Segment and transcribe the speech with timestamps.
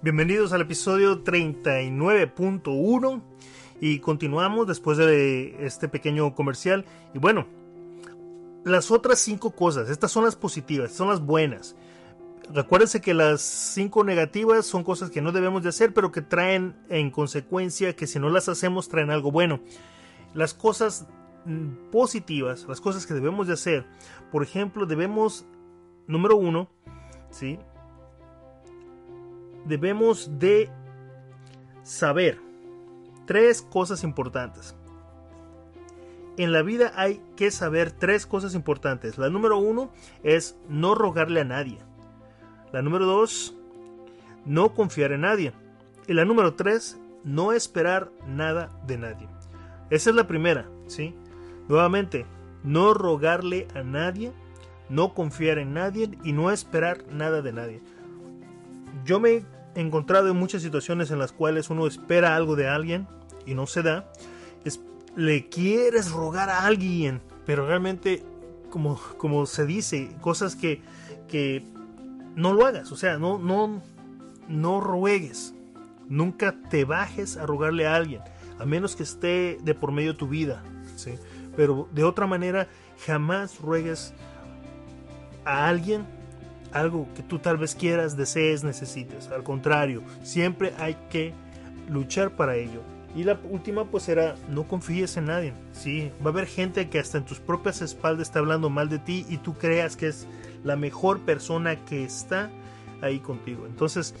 [0.00, 3.20] Bienvenidos al episodio 39.1
[3.80, 6.84] y continuamos después de este pequeño comercial.
[7.14, 7.48] Y bueno,
[8.62, 11.74] las otras cinco cosas, estas son las positivas, son las buenas.
[12.54, 16.76] Recuérdense que las cinco negativas son cosas que no debemos de hacer, pero que traen
[16.88, 19.58] en consecuencia que si no las hacemos traen algo bueno.
[20.32, 21.08] Las cosas
[21.44, 23.84] mm, positivas, las cosas que debemos de hacer,
[24.30, 25.44] por ejemplo, debemos,
[26.06, 26.70] número uno,
[27.30, 27.58] ¿sí?
[29.68, 30.70] Debemos de
[31.82, 32.40] saber
[33.26, 34.74] tres cosas importantes.
[36.36, 39.18] En la vida hay que saber tres cosas importantes.
[39.18, 39.90] La número uno
[40.22, 41.78] es no rogarle a nadie.
[42.72, 43.54] La número dos,
[44.44, 45.52] no confiar en nadie.
[46.06, 49.28] Y la número tres, no esperar nada de nadie.
[49.90, 51.14] Esa es la primera, ¿sí?
[51.68, 52.24] Nuevamente,
[52.62, 54.32] no rogarle a nadie,
[54.88, 57.80] no confiar en nadie y no esperar nada de nadie.
[59.04, 59.44] Yo me
[59.80, 63.06] encontrado en muchas situaciones en las cuales uno espera algo de alguien
[63.46, 64.10] y no se da.
[64.64, 64.80] Es,
[65.16, 68.24] le quieres rogar a alguien, pero realmente,
[68.70, 70.82] como, como se dice, cosas que,
[71.28, 71.62] que
[72.34, 72.90] no lo hagas.
[72.92, 73.80] O sea, no, no,
[74.48, 75.54] no ruegues.
[76.08, 78.22] Nunca te bajes a rogarle a alguien,
[78.58, 80.62] a menos que esté de por medio de tu vida.
[80.96, 81.14] ¿sí?
[81.56, 82.68] Pero de otra manera,
[83.06, 84.12] jamás ruegues
[85.44, 86.17] a alguien
[86.72, 89.28] algo que tú tal vez quieras, desees, necesites.
[89.28, 91.32] Al contrario, siempre hay que
[91.88, 92.82] luchar para ello.
[93.16, 95.54] Y la última pues era no confíes en nadie.
[95.72, 98.98] Sí, va a haber gente que hasta en tus propias espaldas está hablando mal de
[98.98, 100.26] ti y tú creas que es
[100.62, 102.50] la mejor persona que está
[103.00, 103.66] ahí contigo.
[103.66, 104.14] Entonces,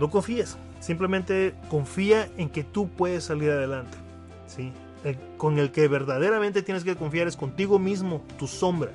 [0.00, 0.56] no confíes.
[0.80, 3.96] Simplemente confía en que tú puedes salir adelante.
[4.46, 4.72] ¿sí?
[5.36, 8.90] con el que verdaderamente tienes que confiar es contigo mismo, tu sombra.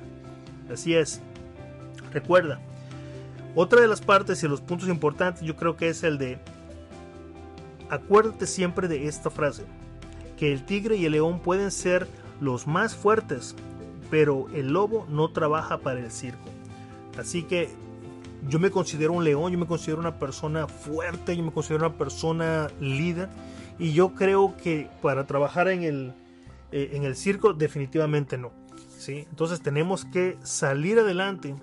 [0.72, 1.20] Así es.
[2.12, 2.60] Recuerda,
[3.54, 6.38] otra de las partes y los puntos importantes yo creo que es el de,
[7.88, 9.64] acuérdate siempre de esta frase,
[10.36, 12.06] que el tigre y el león pueden ser
[12.40, 13.54] los más fuertes,
[14.10, 16.48] pero el lobo no trabaja para el circo.
[17.18, 17.68] Así que
[18.48, 21.96] yo me considero un león, yo me considero una persona fuerte, yo me considero una
[21.96, 23.28] persona líder
[23.78, 26.14] y yo creo que para trabajar en el,
[26.72, 28.52] eh, en el circo definitivamente no.
[28.96, 29.26] ¿sí?
[29.28, 31.54] Entonces tenemos que salir adelante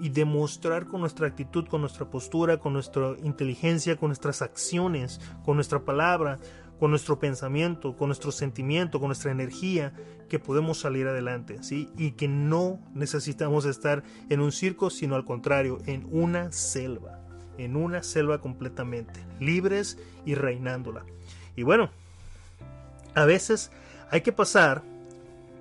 [0.00, 5.56] y demostrar con nuestra actitud, con nuestra postura, con nuestra inteligencia, con nuestras acciones, con
[5.56, 6.38] nuestra palabra,
[6.78, 9.92] con nuestro pensamiento, con nuestro sentimiento, con nuestra energía,
[10.30, 11.90] que podemos salir adelante, ¿sí?
[11.98, 17.20] Y que no necesitamos estar en un circo, sino al contrario, en una selva,
[17.58, 21.04] en una selva completamente, libres y reinándola.
[21.56, 21.90] Y bueno,
[23.14, 23.70] a veces
[24.10, 24.82] hay que pasar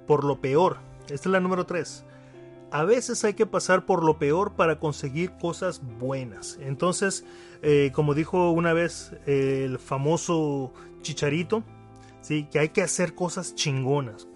[0.07, 0.77] por lo peor.
[1.09, 2.05] Esta es la número 3
[2.71, 6.57] a veces hay que pasar por lo peor para conseguir cosas buenas.
[6.61, 7.25] Entonces,
[7.61, 11.63] eh, como dijo una vez el famoso Chicharito,
[12.21, 12.47] ¿sí?
[12.51, 14.27] que hay que hacer cosas chingonas.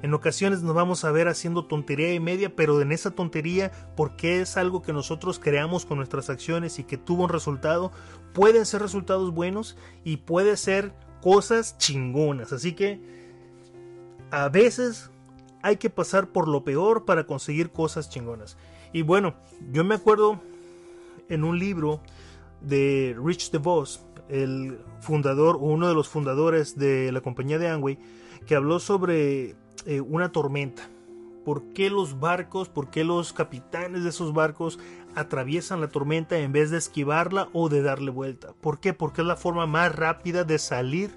[0.00, 4.40] En ocasiones nos vamos a ver haciendo tontería y media, pero en esa tontería, porque
[4.40, 7.90] es algo que nosotros creamos con nuestras acciones y que tuvo un resultado,
[8.32, 12.52] pueden ser resultados buenos y puede ser cosas chingonas.
[12.52, 13.00] Así que
[14.30, 15.10] a veces
[15.62, 18.56] hay que pasar por lo peor para conseguir cosas chingonas.
[18.92, 19.34] Y bueno,
[19.72, 20.40] yo me acuerdo
[21.28, 22.00] en un libro
[22.60, 27.98] de Rich DeVos, el fundador o uno de los fundadores de la compañía de Amway,
[28.46, 30.88] que habló sobre eh, una tormenta.
[31.44, 34.78] ¿Por qué los barcos, por qué los capitanes de esos barcos
[35.14, 38.52] atraviesan la tormenta en vez de esquivarla o de darle vuelta?
[38.60, 38.92] ¿Por qué?
[38.92, 41.10] Porque es la forma más rápida de salir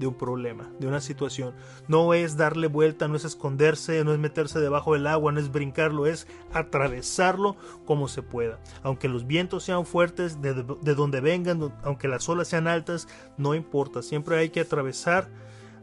[0.00, 1.54] de un problema, de una situación.
[1.86, 5.52] No es darle vuelta, no es esconderse, no es meterse debajo del agua, no es
[5.52, 8.58] brincarlo, es atravesarlo como se pueda.
[8.82, 13.06] Aunque los vientos sean fuertes, de, donde vengan, aunque las olas sean altas,
[13.36, 14.02] no importa.
[14.02, 15.28] Siempre hay que atravesar,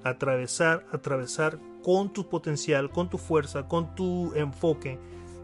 [0.04, 5.00] atravesar, atravesar con tu potencial, con tu fuerza, con tu enfoque,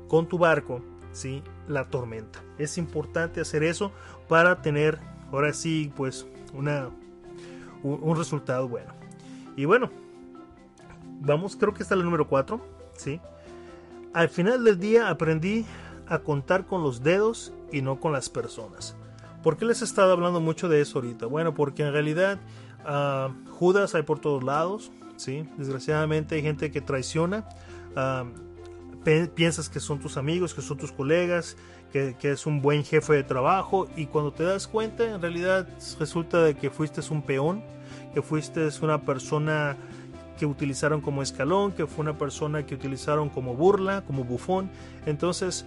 [0.07, 1.43] con tu barco, ¿sí?
[1.67, 2.43] la tormenta.
[2.57, 3.91] Es importante hacer eso
[4.27, 4.99] para tener,
[5.31, 6.89] ahora sí, pues una
[7.83, 8.93] un, resultado bueno.
[9.55, 9.89] Y bueno,
[11.21, 12.59] vamos, creo que está el número 4,
[12.95, 13.19] ¿sí?
[14.13, 15.65] Al final del día aprendí
[16.07, 18.95] a contar con los dedos y no con las personas.
[19.41, 21.25] ¿Por qué les he estado hablando mucho de eso ahorita?
[21.25, 22.39] Bueno, porque en realidad
[22.85, 25.47] uh, Judas hay por todos lados, ¿sí?
[25.57, 27.47] Desgraciadamente hay gente que traiciona.
[27.95, 28.29] Uh,
[29.35, 31.57] piensas que son tus amigos, que son tus colegas,
[31.93, 35.67] que, es un buen jefe de trabajo y cuando te das cuenta en realidad
[35.99, 37.63] resulta de que fuiste un peón,
[38.15, 39.77] que fuiste una persona
[40.39, 44.71] que utilizaron como escalón, que fue una persona que utilizaron como burla, como bufón.
[45.05, 45.65] Entonces,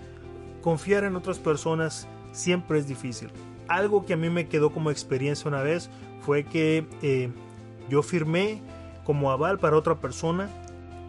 [0.63, 3.31] confiar en otras personas siempre es difícil.
[3.69, 5.91] algo que a mí me quedó como experiencia una vez
[6.21, 7.31] fue que eh,
[7.89, 8.63] yo firmé
[9.05, 10.49] como aval para otra persona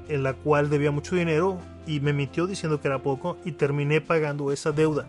[0.09, 4.01] en la cual debía mucho dinero y me mintió diciendo que era poco y terminé
[4.01, 5.07] pagando esa deuda.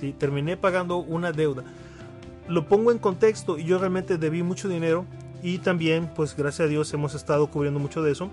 [0.00, 0.14] ¿sí?
[0.16, 1.64] Terminé pagando una deuda.
[2.48, 5.04] Lo pongo en contexto y yo realmente debí mucho dinero
[5.42, 8.30] y también pues gracias a Dios hemos estado cubriendo mucho de eso.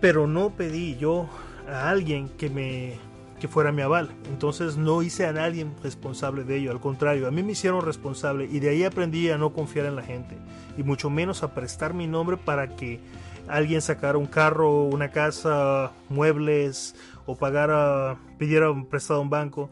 [0.00, 1.28] Pero no pedí yo
[1.70, 2.98] a alguien que me
[3.40, 4.10] que fuera mi aval.
[4.28, 6.70] Entonces no hice a nadie responsable de ello.
[6.70, 9.96] Al contrario, a mí me hicieron responsable y de ahí aprendí a no confiar en
[9.96, 10.36] la gente.
[10.78, 13.00] Y mucho menos a prestar mi nombre para que
[13.48, 16.94] alguien sacara un carro, una casa, muebles
[17.26, 19.70] o pagara, pidiera prestado a un banco.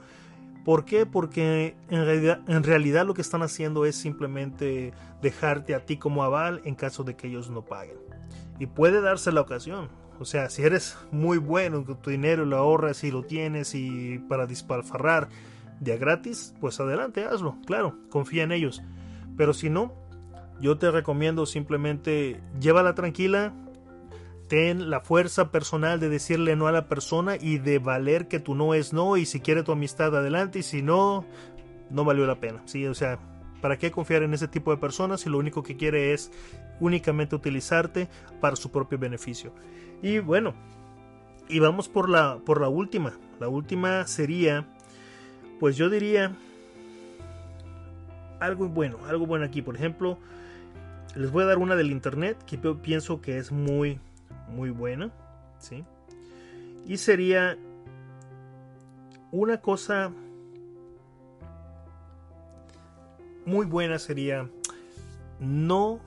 [0.65, 1.05] ¿Por qué?
[1.07, 6.25] Porque en realidad, en realidad lo que están haciendo es simplemente dejarte a ti como
[6.25, 7.99] aval en caso de que ellos no paguen.
[8.59, 9.89] Y puede darse la ocasión.
[10.21, 14.21] O sea, si eres muy bueno con tu dinero, lo ahorras y lo tienes y
[14.29, 15.29] para dispalfarrar
[15.81, 17.57] de gratis, pues adelante, hazlo.
[17.67, 18.83] Claro, confía en ellos.
[19.37, 19.93] Pero si no,
[20.61, 23.53] yo te recomiendo simplemente llévala tranquila,
[24.55, 28.55] ten la fuerza personal de decirle no a la persona y de valer que tu
[28.55, 31.25] no es no y si quiere tu amistad adelante y si no,
[31.91, 32.63] no valió la pena.
[32.65, 33.19] Sí, o sea,
[33.61, 36.31] ¿para qué confiar en ese tipo de personas si lo único que quiere es
[36.79, 38.09] únicamente utilizarte
[38.41, 39.53] para su propio beneficio?
[40.03, 40.55] Y bueno,
[41.49, 43.19] y vamos por la, por la última.
[43.41, 44.69] La última sería,
[45.59, 46.31] pues yo diría,
[48.39, 49.63] algo bueno, algo bueno aquí.
[49.63, 50.17] Por ejemplo,
[51.17, 53.99] les voy a dar una del internet que pienso que es muy,
[54.49, 55.11] muy buena.
[55.59, 55.85] ¿sí?
[56.87, 57.59] Y sería
[59.31, 60.13] una cosa
[63.47, 64.49] muy buena sería
[65.39, 66.01] no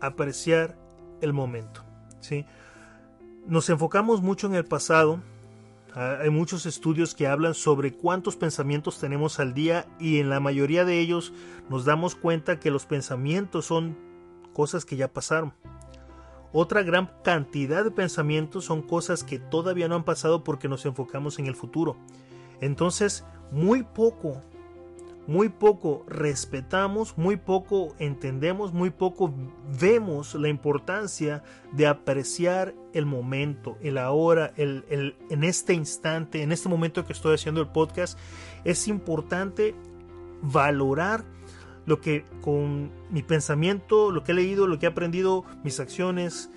[0.00, 0.76] apreciar
[1.20, 1.82] el momento.
[2.20, 2.46] ¿sí?
[3.46, 5.20] Nos enfocamos mucho en el pasado.
[5.94, 10.40] Ah, hay muchos estudios que hablan sobre cuántos pensamientos tenemos al día y en la
[10.40, 11.32] mayoría de ellos
[11.70, 13.96] nos damos cuenta que los pensamientos son
[14.52, 15.52] cosas que ya pasaron.
[16.54, 21.38] Otra gran cantidad de pensamientos son cosas que todavía no han pasado porque nos enfocamos
[21.38, 21.96] en el futuro.
[22.60, 24.40] Entonces, muy poco
[25.26, 29.32] muy poco respetamos, muy poco entendemos, muy poco
[29.80, 31.42] vemos la importancia
[31.72, 37.34] de apreciar el momento, el ahora, el, en este instante, en este momento que estoy
[37.34, 38.18] haciendo el podcast.
[38.64, 39.74] Es importante
[40.42, 41.24] valorar
[41.86, 46.50] lo que con mi pensamiento, lo que he leído, lo que he aprendido, mis acciones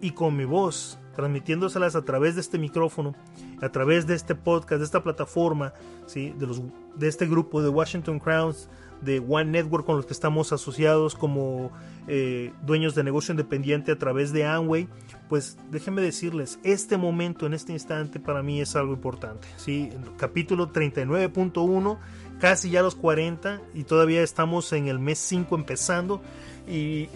[0.00, 3.14] y con mi voz, transmitiéndoselas a través de este micrófono,
[3.62, 5.72] a través de este podcast, de esta plataforma,
[6.06, 6.34] ¿sí?
[6.38, 6.62] de, los,
[6.94, 8.68] de este grupo de Washington Crowns,
[9.00, 11.70] de One Network con los que estamos asociados como
[12.06, 14.88] eh, dueños de negocio independiente a través de Amway,
[15.28, 19.48] pues déjenme decirles, este momento, en este instante, para mí es algo importante.
[19.56, 19.90] ¿sí?
[20.16, 21.98] capítulo 39.1,
[22.40, 26.20] casi ya los 40 y todavía estamos en el mes 5 empezando
[26.68, 27.08] y,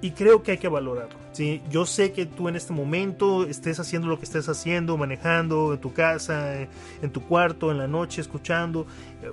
[0.00, 1.16] y creo que hay que valorarlo.
[1.32, 1.62] ¿sí?
[1.70, 5.80] Yo sé que tú en este momento estés haciendo lo que estés haciendo, manejando en
[5.80, 6.54] tu casa,
[7.02, 8.86] en tu cuarto, en la noche, escuchando
[9.22, 9.30] eh,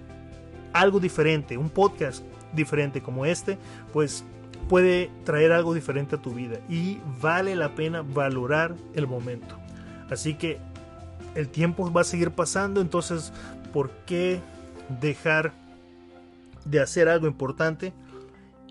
[0.74, 2.24] algo diferente, un podcast
[2.54, 3.58] diferente como este,
[3.94, 4.24] pues
[4.68, 9.56] puede traer algo diferente a tu vida y vale la pena valorar el momento.
[10.10, 10.60] Así que
[11.36, 13.32] el tiempo va a seguir pasando, entonces,
[13.74, 14.40] ¿por qué
[15.00, 15.54] dejar
[16.66, 17.94] de hacer algo importante?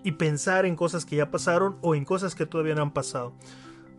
[0.03, 3.33] y pensar en cosas que ya pasaron o en cosas que todavía no han pasado.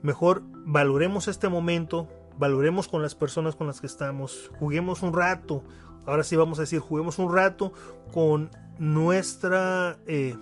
[0.03, 2.09] Mejor valoremos este momento,
[2.39, 5.62] valoremos con las personas con las que estamos, juguemos un rato,
[6.07, 7.73] ahora sí vamos a decir, juguemos un rato
[8.12, 10.37] con nuestra eh,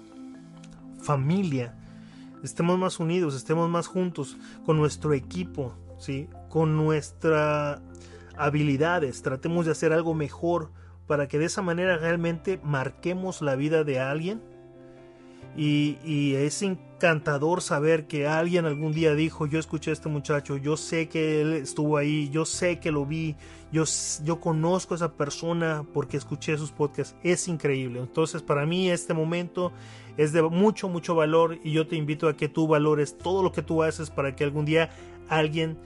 [1.00, 1.76] familia,
[2.44, 6.28] estemos más unidos, estemos más juntos, con nuestro equipo, ¿sí?
[6.48, 7.80] con nuestras
[8.36, 10.70] habilidades, tratemos de hacer algo mejor
[11.08, 14.40] para que de esa manera realmente marquemos la vida de alguien
[15.56, 20.76] y, es encantador saber que alguien algún día dijo, yo escuché a este muchacho, yo
[20.76, 23.34] sé que él estuvo ahí, yo sé que lo vi,
[23.72, 23.82] yo,
[24.22, 27.16] yo conozco a esa persona porque escuché sus podcasts.
[27.24, 27.98] Es increíble.
[27.98, 29.72] Entonces para mí este momento
[30.16, 33.50] es de mucho, mucho valor y yo te invito a que tú valores todo lo
[33.50, 34.90] que tú haces para que algún día
[35.28, 35.76] alguien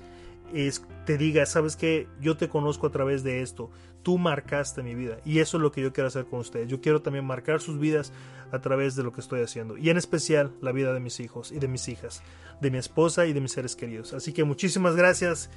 [1.04, 3.70] te diga, sabes que yo te conozco a través de esto,
[4.02, 6.68] tú marcaste mi vida y eso es lo que yo quiero hacer con ustedes.
[6.68, 8.12] Yo quiero también marcar sus vidas
[8.50, 11.52] a través de lo que estoy haciendo y en especial la vida de mis hijos
[11.52, 12.22] y de mis hijas,
[12.60, 14.12] de mi esposa y de mis seres queridos.
[14.12, 15.50] Así que muchísimas gracias.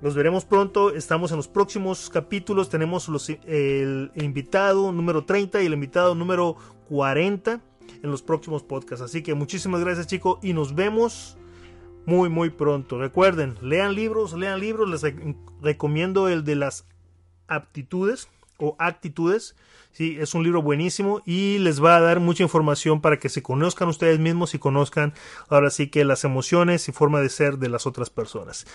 [0.00, 0.92] Los veremos pronto.
[0.92, 2.68] Estamos en los próximos capítulos.
[2.68, 6.56] Tenemos los, el, invitado número 30 y el invitado número
[6.88, 7.60] 40
[8.02, 9.04] en los próximos podcasts.
[9.04, 11.36] Así que muchísimas gracias chicos y nos vemos
[12.06, 12.98] muy muy pronto.
[12.98, 14.88] Recuerden, lean libros, lean libros.
[14.90, 15.14] Les
[15.60, 16.86] recomiendo el de las
[17.48, 18.28] aptitudes
[18.58, 19.56] o actitudes.
[19.92, 23.42] Sí, es un libro buenísimo y les va a dar mucha información para que se
[23.42, 25.12] conozcan ustedes mismos y conozcan
[25.48, 28.66] ahora sí que las emociones y forma de ser de las otras personas.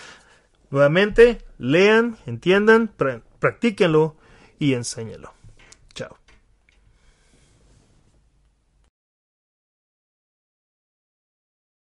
[0.69, 2.91] Nuevamente, lean, entiendan,
[3.39, 4.15] practíquenlo
[4.60, 5.34] y enséñenlo.
[5.93, 6.17] Chao.